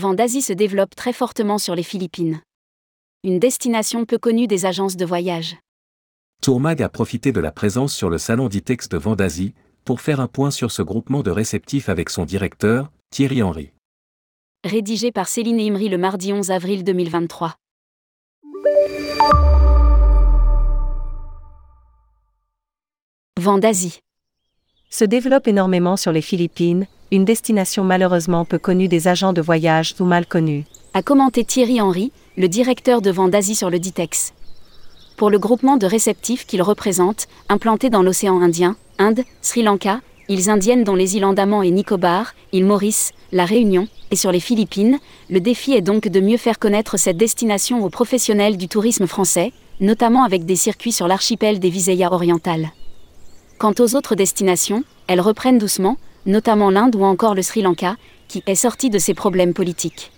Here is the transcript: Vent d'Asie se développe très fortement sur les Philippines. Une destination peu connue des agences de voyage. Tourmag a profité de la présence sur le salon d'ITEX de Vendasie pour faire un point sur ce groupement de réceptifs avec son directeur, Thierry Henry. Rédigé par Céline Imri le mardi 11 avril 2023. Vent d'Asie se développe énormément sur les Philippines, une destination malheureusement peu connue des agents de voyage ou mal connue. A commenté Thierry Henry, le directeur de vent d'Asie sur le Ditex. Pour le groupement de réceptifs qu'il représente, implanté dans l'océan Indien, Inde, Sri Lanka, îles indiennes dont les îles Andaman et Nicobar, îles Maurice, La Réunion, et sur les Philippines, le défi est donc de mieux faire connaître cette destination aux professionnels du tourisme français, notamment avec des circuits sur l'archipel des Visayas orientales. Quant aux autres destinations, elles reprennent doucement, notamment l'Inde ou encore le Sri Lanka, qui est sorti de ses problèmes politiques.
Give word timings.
Vent 0.00 0.14
d'Asie 0.14 0.40
se 0.40 0.54
développe 0.54 0.96
très 0.96 1.12
fortement 1.12 1.58
sur 1.58 1.74
les 1.74 1.82
Philippines. 1.82 2.40
Une 3.22 3.38
destination 3.38 4.06
peu 4.06 4.16
connue 4.16 4.46
des 4.46 4.64
agences 4.64 4.96
de 4.96 5.04
voyage. 5.04 5.58
Tourmag 6.40 6.80
a 6.80 6.88
profité 6.88 7.32
de 7.32 7.40
la 7.40 7.52
présence 7.52 7.94
sur 7.94 8.08
le 8.08 8.16
salon 8.16 8.48
d'ITEX 8.48 8.88
de 8.88 8.96
Vendasie 8.96 9.52
pour 9.84 10.00
faire 10.00 10.20
un 10.20 10.26
point 10.26 10.50
sur 10.50 10.70
ce 10.70 10.80
groupement 10.80 11.22
de 11.22 11.30
réceptifs 11.30 11.90
avec 11.90 12.08
son 12.08 12.24
directeur, 12.24 12.90
Thierry 13.10 13.42
Henry. 13.42 13.72
Rédigé 14.64 15.12
par 15.12 15.28
Céline 15.28 15.60
Imri 15.60 15.90
le 15.90 15.98
mardi 15.98 16.32
11 16.32 16.50
avril 16.50 16.82
2023. 16.82 17.56
Vent 23.38 23.58
d'Asie 23.58 24.00
se 24.88 25.04
développe 25.04 25.46
énormément 25.46 25.98
sur 25.98 26.10
les 26.10 26.22
Philippines, 26.22 26.86
une 27.12 27.24
destination 27.24 27.82
malheureusement 27.82 28.44
peu 28.44 28.58
connue 28.58 28.88
des 28.88 29.08
agents 29.08 29.32
de 29.32 29.40
voyage 29.40 29.94
ou 29.98 30.04
mal 30.04 30.26
connue. 30.26 30.64
A 30.94 31.02
commenté 31.02 31.44
Thierry 31.44 31.80
Henry, 31.80 32.12
le 32.36 32.48
directeur 32.48 33.02
de 33.02 33.10
vent 33.10 33.28
d'Asie 33.28 33.56
sur 33.56 33.70
le 33.70 33.78
Ditex. 33.78 34.32
Pour 35.16 35.28
le 35.30 35.38
groupement 35.38 35.76
de 35.76 35.86
réceptifs 35.86 36.46
qu'il 36.46 36.62
représente, 36.62 37.26
implanté 37.48 37.90
dans 37.90 38.02
l'océan 38.02 38.40
Indien, 38.40 38.76
Inde, 38.98 39.24
Sri 39.42 39.62
Lanka, 39.62 40.00
îles 40.28 40.48
indiennes 40.48 40.84
dont 40.84 40.94
les 40.94 41.16
îles 41.16 41.24
Andaman 41.24 41.64
et 41.64 41.70
Nicobar, 41.72 42.34
îles 42.52 42.64
Maurice, 42.64 43.10
La 43.32 43.44
Réunion, 43.44 43.88
et 44.12 44.16
sur 44.16 44.30
les 44.30 44.40
Philippines, 44.40 44.98
le 45.28 45.40
défi 45.40 45.72
est 45.72 45.82
donc 45.82 46.06
de 46.08 46.20
mieux 46.20 46.36
faire 46.36 46.58
connaître 46.58 46.96
cette 46.96 47.16
destination 47.16 47.84
aux 47.84 47.90
professionnels 47.90 48.56
du 48.56 48.68
tourisme 48.68 49.06
français, 49.06 49.52
notamment 49.80 50.22
avec 50.24 50.44
des 50.44 50.56
circuits 50.56 50.92
sur 50.92 51.08
l'archipel 51.08 51.58
des 51.58 51.70
Visayas 51.70 52.12
orientales. 52.12 52.70
Quant 53.58 53.74
aux 53.78 53.96
autres 53.96 54.14
destinations, 54.14 54.84
elles 55.06 55.20
reprennent 55.20 55.58
doucement, 55.58 55.96
notamment 56.26 56.70
l'Inde 56.70 56.96
ou 56.96 57.04
encore 57.04 57.34
le 57.34 57.42
Sri 57.42 57.62
Lanka, 57.62 57.96
qui 58.28 58.42
est 58.46 58.54
sorti 58.54 58.90
de 58.90 58.98
ses 58.98 59.14
problèmes 59.14 59.54
politiques. 59.54 60.12